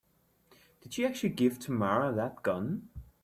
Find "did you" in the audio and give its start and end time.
0.81-1.05